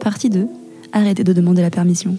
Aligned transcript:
Partie 0.00 0.30
2. 0.30 0.48
Arrêtez 0.92 1.24
de 1.24 1.32
demander 1.32 1.62
la 1.62 1.70
permission. 1.70 2.18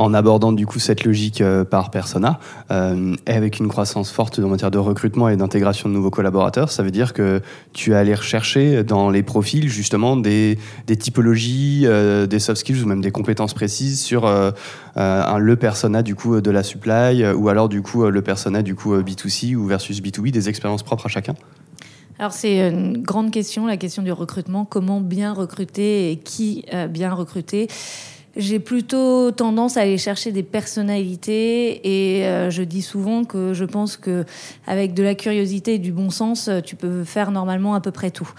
en 0.00 0.14
abordant 0.14 0.52
du 0.52 0.66
coup 0.66 0.78
cette 0.78 1.04
logique 1.04 1.42
euh, 1.42 1.64
par 1.64 1.90
persona 1.90 2.40
euh, 2.70 3.14
et 3.26 3.32
avec 3.32 3.58
une 3.58 3.68
croissance 3.68 4.10
forte 4.10 4.38
en 4.38 4.48
matière 4.48 4.70
de 4.70 4.78
recrutement 4.78 5.28
et 5.28 5.36
d'intégration 5.36 5.90
de 5.90 5.94
nouveaux 5.94 6.10
collaborateurs, 6.10 6.72
ça 6.72 6.82
veut 6.82 6.90
dire 6.90 7.12
que 7.12 7.42
tu 7.74 7.92
es 7.92 7.94
allé 7.94 8.14
rechercher 8.14 8.82
dans 8.82 9.10
les 9.10 9.22
profils 9.22 9.68
justement 9.68 10.16
des, 10.16 10.58
typologies, 10.98 11.82
euh, 11.84 12.26
des 12.26 12.38
soft 12.38 12.60
skills 12.60 12.82
ou 12.82 12.86
même 12.86 13.02
des 13.02 13.10
compétences 13.10 13.52
précises 13.52 14.00
sur 14.00 14.26
le 14.96 15.54
persona 15.54 16.02
du 16.02 16.14
coup 16.14 16.40
de 16.40 16.50
la 16.50 16.62
supply 16.62 17.26
ou 17.32 17.48
alors 17.50 17.68
du 17.68 17.82
coup 17.82 18.06
le 18.06 18.22
persona 18.22 18.62
du 18.62 18.74
coup 18.74 18.96
B2C 18.96 19.54
ou 19.54 19.66
versus 19.66 20.00
B2B, 20.00 20.30
des 20.30 20.48
expériences 20.48 20.82
propres 20.82 21.06
à 21.06 21.08
chacun? 21.10 21.34
Alors 22.20 22.34
c'est 22.34 22.68
une 22.68 22.98
grande 22.98 23.30
question, 23.30 23.64
la 23.64 23.78
question 23.78 24.02
du 24.02 24.12
recrutement. 24.12 24.66
Comment 24.66 25.00
bien 25.00 25.32
recruter 25.32 26.12
et 26.12 26.18
qui 26.18 26.66
bien 26.90 27.14
recruter? 27.14 27.66
J'ai 28.36 28.58
plutôt 28.58 29.30
tendance 29.30 29.78
à 29.78 29.80
aller 29.80 29.96
chercher 29.96 30.30
des 30.30 30.42
personnalités 30.42 32.18
et 32.18 32.26
euh, 32.26 32.50
je 32.50 32.62
dis 32.62 32.82
souvent 32.82 33.24
que 33.24 33.54
je 33.54 33.64
pense 33.64 33.96
que 33.96 34.26
avec 34.66 34.92
de 34.92 35.02
la 35.02 35.14
curiosité 35.14 35.76
et 35.76 35.78
du 35.78 35.92
bon 35.92 36.10
sens, 36.10 36.50
tu 36.62 36.76
peux 36.76 37.04
faire 37.04 37.30
normalement 37.30 37.74
à 37.74 37.80
peu 37.80 37.90
près 37.90 38.10
tout. 38.10 38.30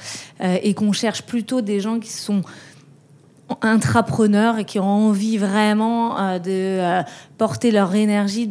Euh, 0.41 0.59
et 0.61 0.75
qu'on 0.75 0.91
cherche 0.91 1.23
plutôt 1.23 1.61
des 1.61 1.79
gens 1.79 1.99
qui 1.99 2.11
sont 2.11 2.43
intrapreneurs 3.61 4.57
et 4.57 4.65
qui 4.65 4.79
ont 4.79 5.07
envie 5.07 5.37
vraiment 5.37 6.19
euh, 6.19 6.39
de 6.39 7.03
porter 7.37 7.71
leur 7.71 7.95
énergie, 7.95 8.47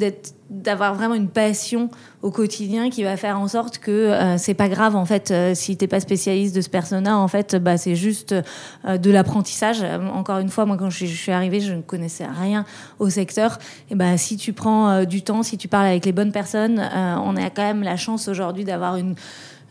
d'avoir 0.51 0.95
vraiment 0.95 1.15
une 1.15 1.29
passion 1.29 1.91
au 2.23 2.33
quotidien 2.33 2.91
qui 2.91 3.05
va 3.05 3.17
faire 3.17 3.39
en 3.39 3.47
sorte 3.47 3.79
que 3.79 3.91
euh, 3.91 4.37
c'est 4.37 4.55
pas 4.55 4.69
grave 4.69 4.97
en 4.97 5.05
fait 5.05 5.31
euh, 5.31 5.55
si 5.55 5.77
t'es 5.77 5.87
pas 5.87 6.01
spécialiste 6.01 6.55
de 6.55 6.61
ce 6.61 6.69
persona 6.69 7.17
en 7.17 7.29
fait 7.29 7.55
bah 7.55 7.79
c'est 7.79 7.95
juste 7.95 8.35
euh, 8.85 8.99
de 8.99 9.11
l'apprentissage. 9.13 9.83
Encore 10.13 10.39
une 10.39 10.49
fois 10.49 10.67
moi 10.67 10.77
quand 10.77 10.91
je, 10.91 11.07
suis 11.07 11.33
arrivée 11.33 11.61
je 11.61 11.73
ne 11.73 11.83
connaissais 11.83 12.27
rien 12.27 12.65
au 12.99 13.09
secteur. 13.09 13.59
Et 13.91 13.95
bah 13.95 14.17
si 14.19 14.37
tu 14.37 14.53
prends 14.53 15.05
du 15.05 15.23
temps 15.23 15.45
si 15.45 15.57
tu 15.57 15.69
parles 15.69 15.87
avec 15.87 16.05
les 16.05 16.13
bonnes 16.13 16.33
personnes 16.33 16.81
on 16.81 17.37
a 17.37 17.49
quand 17.51 17.63
même 17.63 17.83
la 17.85 17.97
chance 17.97 18.27
aujourd'hui 18.27 18.65
d'avoir 18.65 18.97
une 18.97 19.15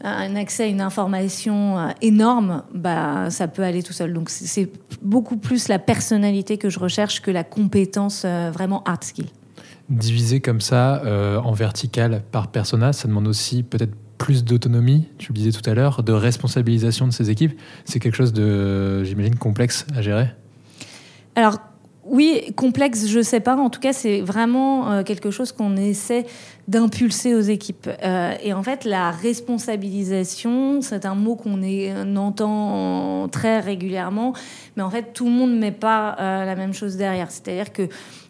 un 0.01 0.35
accès 0.35 0.63
à 0.63 0.67
une 0.67 0.81
information 0.81 1.93
énorme, 2.01 2.63
bah, 2.73 3.29
ça 3.29 3.47
peut 3.47 3.63
aller 3.63 3.83
tout 3.83 3.93
seul. 3.93 4.13
Donc 4.13 4.29
c'est 4.29 4.71
beaucoup 5.01 5.37
plus 5.37 5.67
la 5.67 5.79
personnalité 5.79 6.57
que 6.57 6.69
je 6.69 6.79
recherche 6.79 7.21
que 7.21 7.31
la 7.31 7.43
compétence 7.43 8.25
vraiment 8.25 8.83
hard 8.83 9.03
skill. 9.03 9.27
Diviser 9.89 10.39
comme 10.39 10.61
ça 10.61 11.01
euh, 11.03 11.39
en 11.39 11.51
vertical 11.51 12.21
par 12.31 12.49
persona, 12.49 12.93
ça 12.93 13.07
demande 13.07 13.27
aussi 13.27 13.63
peut-être 13.63 13.95
plus 14.19 14.43
d'autonomie, 14.43 15.07
tu 15.17 15.33
le 15.33 15.37
disais 15.37 15.51
tout 15.51 15.67
à 15.67 15.73
l'heure, 15.73 16.03
de 16.03 16.11
responsabilisation 16.11 17.07
de 17.07 17.11
ces 17.11 17.31
équipes. 17.31 17.59
C'est 17.85 17.99
quelque 17.99 18.15
chose 18.15 18.31
de, 18.31 19.03
j'imagine, 19.03 19.35
complexe 19.35 19.87
à 19.95 20.03
gérer? 20.03 20.27
Alors, 21.35 21.57
oui, 22.05 22.53
complexe, 22.55 23.07
je 23.07 23.21
sais 23.21 23.39
pas. 23.39 23.55
En 23.55 23.69
tout 23.69 23.79
cas, 23.79 23.93
c'est 23.93 24.21
vraiment 24.21 24.91
euh, 24.91 25.03
quelque 25.03 25.31
chose 25.31 25.51
qu'on 25.51 25.75
essaie 25.77 26.25
d'impulser 26.67 27.35
aux 27.35 27.41
équipes. 27.41 27.89
Euh, 28.03 28.33
et 28.43 28.53
en 28.53 28.63
fait, 28.63 28.85
la 28.85 29.11
responsabilisation, 29.11 30.81
c'est 30.81 31.05
un 31.05 31.15
mot 31.15 31.35
qu'on 31.35 31.61
entend 32.15 33.27
très 33.29 33.59
régulièrement, 33.59 34.33
mais 34.75 34.83
en 34.83 34.89
fait, 34.89 35.13
tout 35.13 35.25
le 35.25 35.31
monde 35.31 35.51
ne 35.51 35.59
met 35.59 35.71
pas 35.71 36.15
la 36.19 36.55
même 36.55 36.73
chose 36.73 36.95
derrière. 36.95 37.31
C'est-à-dire 37.31 37.73
que 37.73 37.89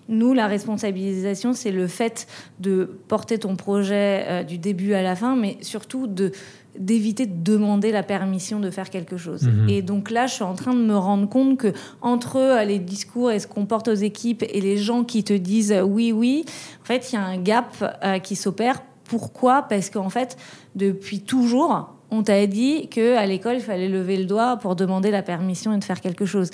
nous, 0.09 0.33
la 0.33 0.47
responsabilisation, 0.47 1.53
c'est 1.53 1.71
le 1.71 1.87
fait 1.87 2.27
de 2.59 2.99
porter 3.07 3.37
ton 3.37 3.55
projet 3.55 4.25
euh, 4.27 4.43
du 4.43 4.57
début 4.57 4.93
à 4.93 5.03
la 5.03 5.15
fin, 5.15 5.35
mais 5.35 5.57
surtout 5.61 6.07
de 6.07 6.31
d'éviter 6.77 7.25
de 7.25 7.43
demander 7.43 7.91
la 7.91 8.03
permission 8.03 8.59
de 8.59 8.69
faire 8.69 8.89
quelque 8.89 9.17
chose. 9.17 9.43
Mhm. 9.43 9.69
Et 9.69 9.81
donc 9.81 10.11
là, 10.11 10.27
je 10.27 10.35
suis 10.35 10.43
en 10.43 10.53
train 10.53 10.73
de 10.73 10.81
me 10.81 10.97
rendre 10.97 11.27
compte 11.27 11.57
que 11.57 11.73
entre 12.01 12.37
euh, 12.37 12.63
les 12.63 12.79
discours 12.79 13.31
et 13.31 13.39
ce 13.39 13.47
qu'on 13.47 13.65
porte 13.65 13.87
aux 13.87 13.93
équipes 13.93 14.43
et 14.47 14.61
les 14.61 14.77
gens 14.77 15.03
qui 15.03 15.23
te 15.23 15.33
disent 15.33 15.71
euh, 15.71 15.81
oui, 15.81 16.11
oui, 16.11 16.45
en 16.81 16.85
fait, 16.85 17.11
il 17.11 17.15
y 17.15 17.17
a 17.17 17.23
un 17.23 17.37
gap 17.37 17.83
qui 18.23 18.35
s'opère. 18.35 18.81
Pourquoi? 19.03 19.63
Parce 19.63 19.89
qu'en 19.89 20.09
fait, 20.09 20.37
depuis 20.75 21.21
toujours, 21.21 21.89
on 22.11 22.23
t'a 22.23 22.45
dit 22.47 22.87
que 22.89 23.15
à 23.15 23.25
l'école 23.25 23.55
il 23.55 23.61
fallait 23.61 23.87
lever 23.87 24.17
le 24.17 24.25
doigt 24.25 24.57
pour 24.57 24.75
demander 24.75 25.11
la 25.11 25.21
permission 25.21 25.73
et 25.73 25.77
de 25.77 25.83
faire 25.83 26.01
quelque 26.01 26.25
chose. 26.25 26.49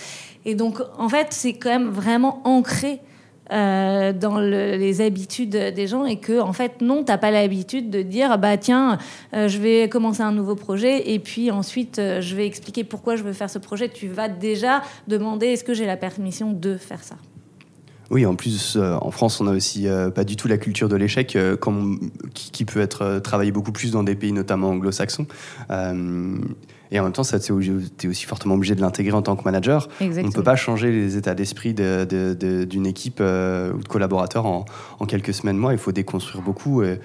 Et 0.45 0.55
donc 0.55 0.81
en 0.97 1.09
fait 1.09 1.27
c'est 1.29 1.53
quand 1.53 1.69
même 1.69 1.89
vraiment 1.89 2.41
ancré 2.45 2.99
euh, 3.51 4.11
dans 4.11 4.39
les 4.39 5.01
habitudes 5.01 5.51
des 5.51 5.87
gens 5.87 6.05
et 6.05 6.17
que 6.17 6.39
en 6.39 6.53
fait 6.53 6.81
non 6.81 7.03
t'as 7.03 7.19
pas 7.19 7.29
l'habitude 7.29 7.91
de 7.91 8.01
dire 8.01 8.37
bah 8.39 8.57
tiens 8.57 8.97
euh, 9.35 9.47
je 9.47 9.59
vais 9.59 9.87
commencer 9.87 10.21
un 10.21 10.31
nouveau 10.31 10.55
projet 10.55 11.11
et 11.11 11.19
puis 11.19 11.51
ensuite 11.51 11.99
euh, 11.99 12.21
je 12.21 12.35
vais 12.35 12.47
expliquer 12.47 12.83
pourquoi 12.83 13.15
je 13.15 13.23
veux 13.23 13.33
faire 13.33 13.49
ce 13.49 13.59
projet. 13.59 13.89
Tu 13.89 14.07
vas 14.07 14.29
déjà 14.29 14.81
demander 15.07 15.47
est-ce 15.47 15.63
que 15.63 15.73
j'ai 15.73 15.85
la 15.85 15.97
permission 15.97 16.51
de 16.53 16.75
faire 16.75 17.03
ça? 17.03 17.15
Oui, 18.11 18.25
en 18.25 18.35
plus, 18.35 18.77
en 18.77 19.11
France, 19.11 19.41
on 19.41 19.47
a 19.47 19.51
aussi 19.51 19.87
pas 20.13 20.23
du 20.23 20.35
tout 20.35 20.47
la 20.47 20.57
culture 20.57 20.89
de 20.89 20.95
l'échec, 20.95 21.37
qui, 22.33 22.51
qui, 22.51 22.65
peut 22.65 22.81
être 22.81 23.19
travaillée 23.19 23.51
beaucoup 23.51 23.71
plus 23.71 23.91
dans 23.91 24.03
des 24.03 24.15
pays, 24.15 24.31
notamment 24.31 24.69
anglo-saxons. 24.69 25.27
Et 26.91 26.99
en 26.99 27.03
même 27.03 27.11
temps, 27.13 27.23
tu 27.23 27.35
es 27.35 28.07
aussi 28.07 28.25
fortement 28.25 28.55
obligé 28.55 28.75
de 28.75 28.81
l'intégrer 28.81 29.13
en 29.13 29.21
tant 29.21 29.35
que 29.35 29.43
manager. 29.43 29.89
On 30.01 30.05
ne 30.05 30.31
peut 30.31 30.43
pas 30.43 30.55
changer 30.55 30.91
les 30.91 31.17
états 31.17 31.35
d'esprit 31.35 31.73
d'une 31.73 32.85
équipe 32.85 33.19
euh, 33.21 33.73
ou 33.73 33.79
de 33.79 33.87
collaborateurs 33.87 34.45
en, 34.45 34.65
quelques 35.07 35.33
semaines, 35.33 35.57
mois. 35.57 35.73
Il 35.73 35.79
faut 35.79 35.91
déconstruire 35.91 36.43
beaucoup. 36.43 36.83
Et, 36.83 36.99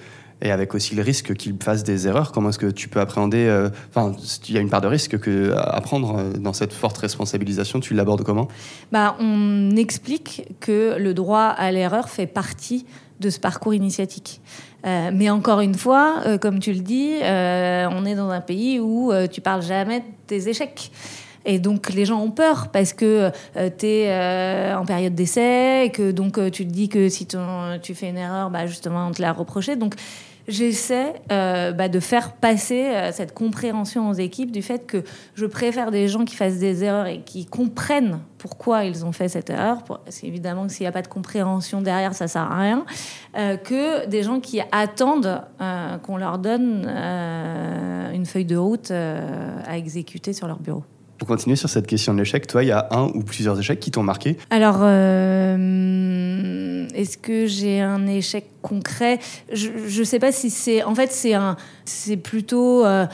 avec 0.49 0.73
aussi 0.73 0.95
le 0.95 1.03
risque 1.03 1.35
qu'ils 1.35 1.55
fassent 1.61 1.83
des 1.83 2.07
erreurs. 2.07 2.31
Comment 2.31 2.49
est-ce 2.49 2.57
que 2.57 2.71
tu 2.71 2.89
peux 2.89 2.99
appréhender 2.99 3.45
euh, 3.45 3.69
Enfin, 3.89 4.15
il 4.47 4.55
y 4.55 4.57
a 4.57 4.61
une 4.61 4.69
part 4.69 4.81
de 4.81 4.87
risque 4.87 5.19
que, 5.19 5.53
à 5.55 5.79
prendre 5.81 6.17
euh, 6.17 6.33
dans 6.33 6.53
cette 6.53 6.73
forte 6.73 6.97
responsabilisation. 6.97 7.79
Tu 7.79 7.93
l'abordes 7.93 8.23
comment? 8.23 8.47
Bah, 8.91 9.15
On 9.19 9.75
explique 9.75 10.47
que 10.59 10.97
le 10.97 11.13
droit 11.13 11.45
à 11.45 11.71
l'erreur 11.71 12.09
fait 12.09 12.25
partie 12.25 12.85
de 13.19 13.29
ce 13.29 13.39
parcours 13.39 13.73
initiatique. 13.73 14.41
Euh, 14.85 15.11
mais 15.13 15.29
encore 15.29 15.61
une 15.61 15.75
fois, 15.75 16.21
euh, 16.25 16.37
comme 16.37 16.59
tu 16.59 16.73
le 16.73 16.79
dis, 16.79 17.19
euh, 17.21 17.87
on 17.91 18.05
est 18.05 18.15
dans 18.15 18.29
un 18.29 18.41
pays 18.41 18.79
où 18.79 19.11
tu 19.31 19.39
parles 19.39 19.61
jamais 19.61 19.99
de 19.99 20.05
tes 20.27 20.49
échecs. 20.49 20.91
Et 21.43 21.57
donc 21.57 21.91
les 21.91 22.05
gens 22.05 22.21
ont 22.21 22.29
peur 22.29 22.67
parce 22.71 22.93
que 22.93 23.31
tu 23.79 23.85
es 23.87 24.73
en 24.75 24.85
période 24.85 25.15
d'essai 25.15 25.85
et 25.85 25.89
que 25.89 26.11
donc 26.11 26.39
tu 26.51 26.67
te 26.67 26.71
dis 26.71 26.87
que 26.87 27.09
si 27.09 27.25
tu 27.81 27.95
fais 27.95 28.09
une 28.09 28.17
erreur, 28.17 28.51
bah, 28.51 28.67
justement 28.67 29.07
on 29.07 29.11
te 29.11 29.21
l'a 29.23 29.33
reproché. 29.33 29.75
Donc 29.75 29.95
j'essaie 30.47 31.13
euh, 31.31 31.71
bah, 31.71 31.89
de 31.89 31.99
faire 31.99 32.33
passer 32.33 32.87
euh, 32.87 33.11
cette 33.11 33.33
compréhension 33.33 34.09
aux 34.09 34.13
équipes 34.13 34.51
du 34.51 34.61
fait 34.61 34.85
que 34.85 35.03
je 35.35 35.45
préfère 35.45 35.91
des 35.91 36.07
gens 36.07 36.25
qui 36.25 36.35
fassent 36.35 36.59
des 36.59 36.83
erreurs 36.83 37.07
et 37.07 37.21
qui 37.21 37.45
comprennent 37.45 38.19
pourquoi 38.37 38.85
ils 38.85 39.05
ont 39.05 39.11
fait 39.11 39.29
cette 39.29 39.49
erreur, 39.49 39.83
parce 39.83 40.19
qu'évidemment 40.19 40.67
s'il 40.67 40.83
n'y 40.83 40.87
a 40.87 40.91
pas 40.91 41.03
de 41.03 41.07
compréhension 41.07 41.81
derrière, 41.81 42.15
ça 42.15 42.27
sert 42.27 42.41
à 42.41 42.59
rien, 42.59 42.85
euh, 43.37 43.55
que 43.57 44.07
des 44.07 44.23
gens 44.23 44.39
qui 44.39 44.61
attendent 44.71 45.41
qu'on 46.03 46.17
leur 46.17 46.39
donne 46.39 46.87
une 48.13 48.25
feuille 48.25 48.45
de 48.45 48.57
route 48.57 48.91
à 48.91 49.77
exécuter 49.77 50.33
sur 50.33 50.47
leur 50.47 50.59
bureau. 50.59 50.83
Pour 51.19 51.27
continuer 51.27 51.55
sur 51.55 51.69
cette 51.69 51.85
question 51.85 52.15
de 52.15 52.19
l'échec, 52.19 52.47
toi, 52.47 52.63
il 52.63 52.69
y 52.69 52.71
a 52.71 52.87
un 52.89 53.09
ou 53.13 53.21
plusieurs 53.21 53.59
échecs 53.59 53.79
qui 53.79 53.91
t'ont 53.91 54.01
marqué? 54.01 54.37
Alors, 54.49 54.79
est-ce 56.95 57.17
que 57.17 57.45
j'ai 57.45 57.81
un 57.81 58.07
échec 58.07 58.45
concret? 58.61 59.19
Je 59.51 59.99
ne 59.99 60.03
sais 60.03 60.19
pas 60.19 60.31
si 60.31 60.49
c'est. 60.49 60.83
En 60.83 60.95
fait, 60.95 61.11
c'est 61.11 61.33
un, 61.33 61.57
c'est 61.85 62.17
plutôt 62.17 62.85
euh, 62.85 63.05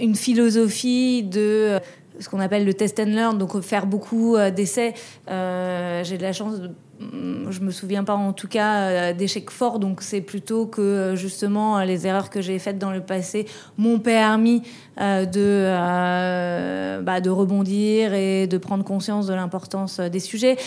une 0.00 0.14
philosophie 0.14 1.22
de 1.22 1.40
euh, 1.40 1.78
ce 2.18 2.28
qu'on 2.28 2.40
appelle 2.40 2.64
le 2.64 2.74
test 2.74 3.00
and 3.00 3.06
learn, 3.06 3.38
donc 3.38 3.60
faire 3.60 3.86
beaucoup 3.86 4.36
euh, 4.36 4.50
d'essais. 4.50 4.94
j'ai 5.26 6.16
de 6.16 6.22
la 6.22 6.32
chance 6.32 6.56
je 7.48 7.60
me 7.60 7.70
souviens 7.70 8.04
pas 8.04 8.12
en 8.12 8.34
tout 8.34 8.46
cas 8.46 9.14
d'échecs 9.14 9.50
forts, 9.50 9.78
donc 9.78 10.02
c'est 10.02 10.20
plutôt 10.20 10.66
que 10.66 11.14
justement 11.16 11.80
les 11.80 12.06
erreurs 12.06 12.28
que 12.28 12.42
j'ai 12.42 12.58
faites 12.58 12.78
dans 12.78 12.90
le 12.90 13.00
passé 13.00 13.46
m'ont 13.78 13.98
permis 13.98 14.62
de, 14.98 15.64
bah, 17.00 17.22
de 17.22 17.30
rebondir 17.30 18.12
et 18.12 18.46
de 18.46 18.58
prendre 18.58 18.84
conscience 18.84 19.26
de 19.26 19.32
l'importance 19.32 19.98
des 19.98 20.20
sujets 20.20 20.58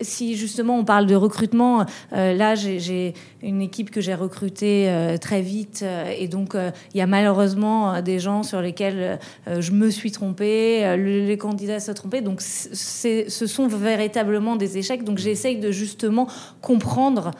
si 0.00 0.36
justement 0.36 0.78
on 0.78 0.84
parle 0.84 1.06
de 1.06 1.14
recrutement, 1.14 1.84
euh, 2.12 2.32
là 2.34 2.54
j'ai 2.54 3.14
une 3.42 3.62
équipe 3.62 3.90
que 3.90 4.00
j'ai 4.00 4.14
recrutée 4.14 4.88
euh, 4.88 5.16
très 5.16 5.40
vite 5.40 5.80
euh, 5.82 6.12
et 6.16 6.28
donc 6.28 6.54
il 6.54 6.98
y 6.98 7.00
a 7.00 7.06
malheureusement 7.06 8.00
des 8.02 8.18
gens 8.18 8.42
sur 8.42 8.60
lesquels 8.60 9.18
je 9.46 9.72
me 9.72 9.90
suis 9.90 10.10
trompée, 10.10 10.96
les 10.96 11.38
candidats 11.38 11.80
se 11.80 11.86
sont 11.86 11.94
trompés, 11.94 12.20
donc 12.20 12.40
ce 12.40 13.46
sont 13.46 13.68
véritablement 13.68 14.56
des 14.56 14.78
échecs. 14.78 15.04
Donc 15.04 15.18
j'essaye 15.18 15.58
de 15.58 15.70
justement 15.70 16.26
comprendre 16.60 17.32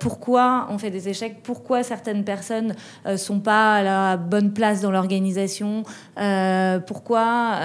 pourquoi 0.00 0.68
on 0.70 0.78
fait 0.78 0.90
des 0.90 1.08
échecs, 1.08 1.42
pourquoi 1.42 1.82
certaines 1.82 2.24
personnes 2.24 2.74
ne 3.06 3.16
sont 3.16 3.40
pas 3.40 3.76
à 3.76 3.82
la 3.82 4.16
bonne 4.16 4.52
place 4.52 4.80
dans 4.80 4.90
l'organisation, 4.90 5.82
pourquoi 6.86 7.58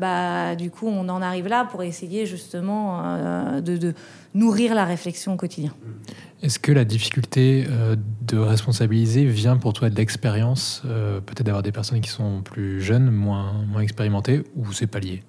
bah, 0.00 0.56
du 0.56 0.70
coup 0.70 0.86
on 0.86 1.08
en 1.08 1.22
arrive 1.22 1.48
là 1.48 1.64
pour 1.64 1.82
essayer 1.82 2.26
justement 2.26 3.60
de 3.60 3.77
de, 3.78 3.94
nourrir 4.34 4.74
la 4.74 4.84
réflexion 4.84 5.34
au 5.34 5.36
quotidien. 5.36 5.74
Est-ce 6.42 6.58
que 6.58 6.70
la 6.70 6.84
difficulté 6.84 7.66
de 8.26 8.36
responsabiliser 8.36 9.24
vient 9.24 9.56
pour 9.56 9.72
toi 9.72 9.90
de 9.90 9.96
l'expérience, 9.96 10.82
peut-être 10.84 11.42
d'avoir 11.42 11.62
des 11.62 11.72
personnes 11.72 12.00
qui 12.00 12.10
sont 12.10 12.42
plus 12.42 12.80
jeunes, 12.80 13.10
moins, 13.10 13.64
moins 13.66 13.80
expérimentées, 13.80 14.44
ou 14.54 14.72
c'est 14.72 14.86
pas 14.86 15.00
lié? 15.00 15.22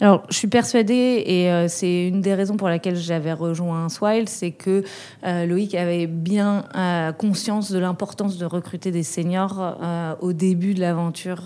Alors, 0.00 0.24
je 0.28 0.36
suis 0.36 0.48
persuadée, 0.48 1.22
et 1.26 1.50
euh, 1.50 1.68
c'est 1.68 2.08
une 2.08 2.20
des 2.20 2.34
raisons 2.34 2.58
pour 2.58 2.68
laquelle 2.68 2.96
j'avais 2.96 3.32
rejoint 3.32 3.88
Swile, 3.88 4.28
c'est 4.28 4.50
que 4.50 4.84
euh, 5.24 5.46
Loïc 5.46 5.74
avait 5.74 6.06
bien 6.06 6.64
euh, 6.76 7.12
conscience 7.12 7.72
de 7.72 7.78
l'importance 7.78 8.36
de 8.36 8.44
recruter 8.44 8.90
des 8.90 9.02
seniors 9.02 9.76
au 10.20 10.32
début 10.32 10.74
de 10.74 10.80
l'aventure 10.80 11.44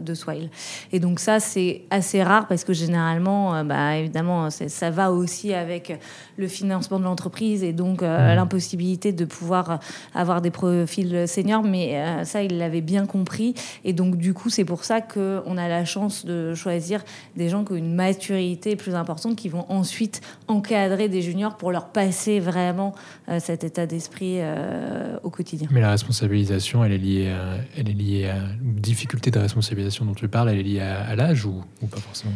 de 0.00 0.14
Swile. 0.14 0.50
Et 0.92 0.98
donc 0.98 1.20
ça, 1.20 1.40
c'est 1.40 1.82
assez 1.90 2.22
rare 2.22 2.48
parce 2.48 2.64
que 2.64 2.72
généralement, 2.72 3.64
bah, 3.64 3.96
évidemment, 3.96 4.50
ça 4.50 4.90
va 4.90 5.12
aussi 5.12 5.54
avec 5.54 5.98
le 6.36 6.48
financement 6.48 6.98
de 6.98 7.04
l'entreprise 7.04 7.62
et 7.62 7.72
donc 7.72 8.02
mmh. 8.02 8.06
l'impossibilité 8.06 9.12
de 9.12 9.24
pouvoir 9.24 9.80
avoir 10.14 10.40
des 10.40 10.50
profils 10.50 11.28
seniors. 11.28 11.62
Mais 11.62 12.24
ça, 12.24 12.42
il 12.42 12.58
l'avait 12.58 12.80
bien 12.80 13.06
compris. 13.06 13.54
Et 13.84 13.92
donc, 13.92 14.16
du 14.16 14.34
coup, 14.34 14.50
c'est 14.50 14.64
pour 14.64 14.84
ça 14.84 15.00
qu'on 15.00 15.56
a 15.56 15.68
la 15.68 15.84
chance 15.84 16.24
de 16.24 16.54
choisir 16.54 17.02
des 17.36 17.51
gens 17.52 17.64
qui 17.64 17.72
ont 17.72 17.76
une 17.76 17.94
maturité 17.94 18.74
plus 18.74 18.94
importante, 18.94 19.36
qui 19.36 19.48
vont 19.48 19.64
ensuite 19.70 20.20
encadrer 20.48 21.08
des 21.08 21.22
juniors 21.22 21.56
pour 21.56 21.70
leur 21.70 21.88
passer 21.88 22.40
vraiment 22.40 22.94
euh, 23.28 23.38
cet 23.38 23.62
état 23.62 23.86
d'esprit 23.86 24.38
euh, 24.40 25.16
au 25.22 25.30
quotidien. 25.30 25.68
Mais 25.70 25.80
la 25.80 25.90
responsabilisation, 25.90 26.84
elle 26.84 26.92
est 26.92 26.98
liée 26.98 27.30
à, 27.30 27.58
elle 27.76 27.88
est 27.88 27.94
liée 27.94 28.28
à 28.28 28.38
difficulté 28.60 29.30
de 29.30 29.38
responsabilisation 29.38 30.04
dont 30.04 30.14
tu 30.14 30.28
parles, 30.28 30.50
elle 30.50 30.58
est 30.58 30.64
liée 30.64 30.80
à, 30.80 31.14
l'âge 31.14 31.44
ou, 31.46 31.62
pas 31.90 31.98
forcément? 31.98 32.32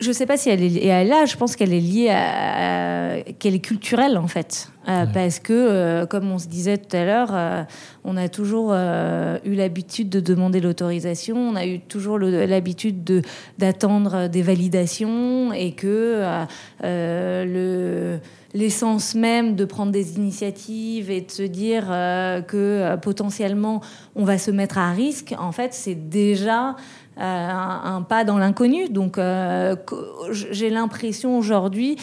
Je 0.00 0.08
ne 0.08 0.12
sais 0.12 0.26
pas 0.26 0.36
si 0.36 0.50
elle 0.50 0.62
est 0.62 0.68
liée 0.68 0.90
à 0.90 1.04
l'âge, 1.04 1.32
je 1.32 1.36
pense 1.36 1.56
qu'elle 1.56 1.72
est 1.72 1.80
liée 1.80 2.10
à, 2.10 3.20
qu'elle 3.38 3.54
est 3.54 3.60
culturelle 3.60 4.18
en 4.18 4.26
fait. 4.26 4.68
Euh, 4.88 5.06
parce 5.06 5.38
que, 5.38 5.52
euh, 5.52 6.06
comme 6.06 6.32
on 6.32 6.38
se 6.38 6.48
disait 6.48 6.76
tout 6.76 6.96
à 6.96 7.04
l'heure, 7.04 7.30
euh, 7.32 7.62
on 8.02 8.16
a 8.16 8.28
toujours 8.28 8.72
eu 8.72 9.54
l'habitude 9.54 10.08
de 10.08 10.18
demander 10.18 10.60
l'autorisation, 10.60 11.36
on 11.36 11.54
a 11.54 11.66
eu 11.66 11.78
toujours 11.78 12.18
l'habitude 12.18 13.04
de, 13.04 13.22
d'attendre 13.58 14.28
des 14.28 14.42
validations 14.42 15.52
et 15.52 15.72
que 15.72 16.24
le 16.82 18.18
l'essence 18.54 19.14
même 19.14 19.56
de 19.56 19.64
prendre 19.64 19.92
des 19.92 20.16
initiatives 20.16 21.10
et 21.10 21.22
de 21.22 21.30
se 21.30 21.42
dire 21.42 21.86
que 22.46 22.96
potentiellement 22.96 23.80
on 24.14 24.24
va 24.24 24.36
se 24.36 24.50
mettre 24.50 24.76
à 24.76 24.92
risque, 24.92 25.34
en 25.38 25.52
fait, 25.52 25.72
c'est 25.72 25.94
déjà 25.94 26.76
un, 27.16 28.04
pas 28.08 28.24
dans 28.24 28.38
l'inconnu. 28.38 28.88
Donc, 28.88 29.18
j'ai 30.30 30.70
l'impression 30.70 31.38
aujourd'hui, 31.38 31.96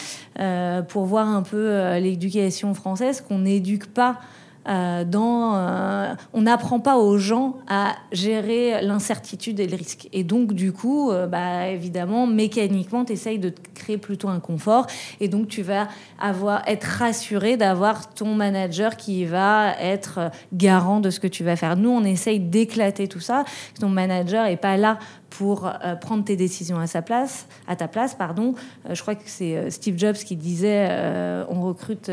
pour 0.88 1.04
voir 1.04 1.28
un 1.28 1.42
peu 1.42 1.96
l'éducation 1.98 2.74
française 2.74 3.20
qu'on 3.20 3.40
n'éduque 3.40 3.86
pas 3.86 4.20
euh, 4.68 5.04
euh, 5.14 6.14
on 6.32 6.42
n'apprend 6.42 6.80
pas 6.80 6.96
aux 6.96 7.18
gens 7.18 7.56
à 7.68 7.94
gérer 8.12 8.82
l'incertitude 8.82 9.60
et 9.60 9.66
le 9.66 9.76
risque. 9.76 10.08
Et 10.12 10.24
donc, 10.24 10.52
du 10.52 10.72
coup, 10.72 11.10
euh, 11.10 11.26
bah, 11.26 11.68
évidemment, 11.68 12.26
mécaniquement, 12.26 13.04
tu 13.04 13.12
essayes 13.12 13.38
de 13.38 13.52
créer 13.74 13.98
plutôt 13.98 14.28
un 14.28 14.40
confort. 14.40 14.86
Et 15.20 15.28
donc, 15.28 15.48
tu 15.48 15.62
vas 15.62 15.88
avoir, 16.20 16.62
être 16.66 16.84
rassuré 16.84 17.56
d'avoir 17.56 18.12
ton 18.12 18.34
manager 18.34 18.96
qui 18.96 19.24
va 19.24 19.74
être 19.80 20.30
garant 20.52 21.00
de 21.00 21.10
ce 21.10 21.20
que 21.20 21.26
tu 21.26 21.44
vas 21.44 21.56
faire. 21.56 21.76
Nous, 21.76 21.90
on 21.90 22.04
essaye 22.04 22.40
d'éclater 22.40 23.08
tout 23.08 23.20
ça. 23.20 23.44
Ton 23.80 23.88
manager 23.88 24.44
n'est 24.44 24.56
pas 24.56 24.76
là 24.76 24.98
pour 25.30 25.66
euh, 25.66 25.94
prendre 25.94 26.24
tes 26.24 26.36
décisions 26.36 26.78
à 26.78 26.86
sa 26.86 27.02
place, 27.02 27.46
à 27.66 27.76
ta 27.76 27.88
place, 27.88 28.14
pardon. 28.14 28.54
Euh, 28.88 28.94
je 28.94 29.00
crois 29.00 29.14
que 29.14 29.22
c'est 29.24 29.56
euh, 29.56 29.70
Steve 29.70 29.96
Jobs 29.96 30.16
qui 30.16 30.36
disait 30.36 30.88
on 31.48 31.62
recrute 31.62 32.10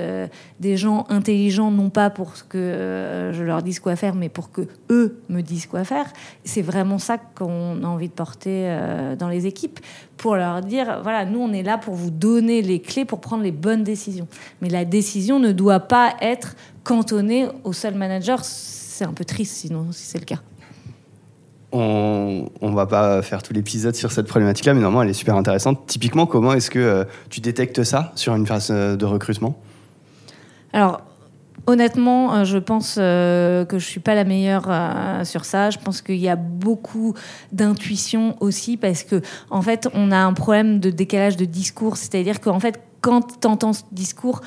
des 0.59 0.77
gens 0.77 1.05
intelligents 1.09 1.71
non 1.71 1.89
pas 1.89 2.09
pour 2.09 2.33
que 2.47 3.31
je 3.33 3.43
leur 3.43 3.63
dise 3.63 3.79
quoi 3.79 3.95
faire, 3.95 4.15
mais 4.15 4.29
pour 4.29 4.51
que 4.51 4.61
eux 4.89 5.19
me 5.29 5.41
disent 5.41 5.65
quoi 5.65 5.83
faire. 5.83 6.05
C'est 6.43 6.61
vraiment 6.61 6.99
ça 6.99 7.17
qu'on 7.17 7.83
a 7.83 7.87
envie 7.87 8.07
de 8.07 8.13
porter 8.13 8.77
dans 9.17 9.29
les 9.29 9.47
équipes 9.47 9.79
pour 10.17 10.35
leur 10.35 10.61
dire 10.61 10.99
voilà, 11.01 11.25
nous 11.25 11.39
on 11.39 11.51
est 11.53 11.63
là 11.63 11.77
pour 11.77 11.95
vous 11.95 12.11
donner 12.11 12.61
les 12.61 12.79
clés 12.79 13.05
pour 13.05 13.19
prendre 13.19 13.43
les 13.43 13.51
bonnes 13.51 13.83
décisions. 13.83 14.27
Mais 14.61 14.69
la 14.69 14.85
décision 14.85 15.39
ne 15.39 15.51
doit 15.51 15.81
pas 15.81 16.15
être 16.21 16.55
cantonnée 16.83 17.47
au 17.63 17.73
seul 17.73 17.95
manager. 17.95 18.43
C'est 18.43 19.05
un 19.05 19.13
peu 19.13 19.25
triste 19.25 19.55
sinon 19.55 19.87
si 19.91 20.05
c'est 20.05 20.19
le 20.19 20.25
cas 20.25 20.39
on, 21.71 22.49
on 22.61 22.71
va 22.71 22.85
pas 22.85 23.21
faire 23.21 23.43
tout 23.43 23.53
l'épisode 23.53 23.95
sur 23.95 24.11
cette 24.11 24.27
problématique-là, 24.27 24.73
mais 24.73 24.81
normalement, 24.81 25.03
elle 25.03 25.09
est 25.09 25.13
super 25.13 25.35
intéressante. 25.35 25.85
Typiquement, 25.87 26.25
comment 26.25 26.53
est-ce 26.53 26.71
que 26.71 26.79
euh, 26.79 27.03
tu 27.29 27.41
détectes 27.41 27.83
ça 27.83 28.11
sur 28.15 28.35
une 28.35 28.47
phase 28.47 28.69
euh, 28.71 28.95
de 28.95 29.05
recrutement? 29.05 29.59
Alors, 30.71 31.01
honnêtement, 31.65 32.33
euh, 32.33 32.43
je 32.45 32.57
pense 32.57 32.95
que 32.95 33.67
je 33.73 33.85
suis 33.85 33.99
pas 33.99 34.15
la 34.15 34.23
meilleure 34.23 34.69
sur 35.25 35.43
ça. 35.43 35.69
Je 35.69 35.77
pense 35.77 36.01
qu'il 36.01 36.17
y 36.17 36.29
a 36.29 36.37
beaucoup 36.37 37.13
d'intuition 37.51 38.37
aussi 38.39 38.77
parce 38.77 39.03
que, 39.03 39.21
en 39.49 39.61
fait, 39.61 39.89
on 39.93 40.11
a 40.11 40.17
un 40.17 40.33
problème 40.33 40.79
de 40.79 40.89
décalage 40.89 41.35
de 41.35 41.45
discours. 41.45 41.97
C'est-à-dire 41.97 42.39
qu'en 42.39 42.59
fait, 42.59 42.79
quand 43.01 43.39
tu 43.41 43.47
entends 43.47 43.73
ce 43.73 43.83
discours, 43.91 44.41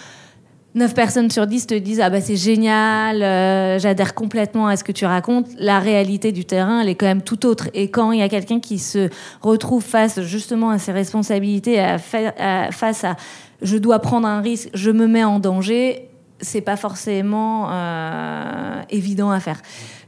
9 0.75 0.95
personnes 0.95 1.31
sur 1.31 1.47
10 1.47 1.67
te 1.67 1.75
disent 1.75 2.01
ah 2.01 2.11
bah 2.11 2.21
c'est 2.21 2.37
génial, 2.37 3.23
euh, 3.23 3.79
j'adhère 3.79 4.15
complètement 4.15 4.69
à 4.69 4.77
ce 4.77 4.85
que 4.85 4.93
tu 4.93 5.05
racontes. 5.05 5.49
La 5.59 5.81
réalité 5.81 6.31
du 6.31 6.45
terrain, 6.45 6.81
elle 6.81 6.89
est 6.89 6.95
quand 6.95 7.07
même 7.07 7.23
tout 7.23 7.45
autre. 7.47 7.69
Et 7.75 7.91
quand 7.91 8.13
il 8.13 8.21
y 8.21 8.23
a 8.23 8.29
quelqu'un 8.29 8.61
qui 8.61 8.79
se 8.79 9.09
retrouve 9.41 9.83
face 9.83 10.21
justement 10.21 10.71
à 10.71 10.79
ses 10.79 10.93
responsabilités, 10.93 11.97
face 11.99 13.05
à 13.05 13.17
je 13.63 13.77
dois 13.77 13.99
prendre 13.99 14.27
un 14.27 14.41
risque, 14.41 14.71
je 14.75 14.91
me 14.91 15.07
mets 15.07 15.25
en 15.25 15.39
danger, 15.39 16.09
c'est 16.41 16.61
pas 16.61 16.77
forcément 16.77 17.69
euh, 17.71 18.83
évident 18.91 19.31
à 19.31 19.41
faire. 19.41 19.61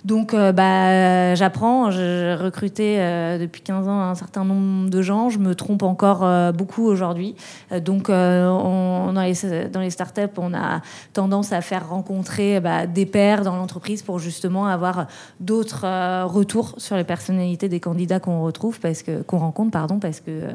Donc, 0.05 0.35
euh, 0.35 0.51
bah, 0.51 1.35
j'apprends. 1.37 1.91
J'ai 1.91 2.35
recruté 2.35 2.97
euh, 2.99 3.39
depuis 3.39 3.63
15 3.63 3.87
ans 3.87 4.01
un 4.01 4.15
certain 4.17 4.45
nombre 4.45 4.91
de 4.91 5.03
gens. 5.03 5.31
Je 5.31 5.39
me 5.39 5.55
trompe 5.55 5.85
encore 5.85 6.25
euh, 6.25 6.51
beaucoup 6.51 6.87
aujourd'hui. 6.87 7.37
donc, 7.85 8.09
on, 8.09 9.13
dans, 9.13 9.23
les, 9.23 9.69
dans 9.69 9.81
les 9.81 9.91
startups, 9.91 10.23
on 10.39 10.55
a 10.55 10.83
tendance 11.13 11.53
à 11.53 11.61
faire 11.61 11.89
rencontrer 11.89 12.61
bah, 12.61 12.87
des 12.87 13.07
pairs 13.07 13.43
dans 13.43 13.57
l'entreprise 13.57 14.03
pour 14.03 14.19
justement 14.19 14.67
avoir 14.67 15.07
d'autres 15.41 15.87
retours 16.25 16.75
sur 16.79 16.97
les 16.97 17.05
personnalités 17.05 17.69
des 17.69 17.81
candidats 17.81 18.21
qu'on 18.21 18.43
retrouve, 18.43 18.81
parce 18.81 19.03
que 19.03 19.23
qu'on 19.23 19.39
rencontre, 19.39 19.71
pardon, 19.71 19.99
parce 19.99 20.21
que 20.21 20.49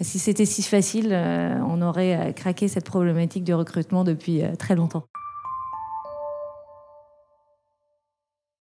si 0.00 0.18
c'était 0.18 0.46
si 0.46 0.62
facile, 0.62 1.16
on 1.68 1.82
aurait 1.82 2.32
craqué 2.34 2.68
cette 2.68 2.84
problématique 2.84 3.44
du 3.44 3.54
recrutement 3.54 4.04
depuis 4.04 4.42
très 4.58 4.74
longtemps. 4.74 5.04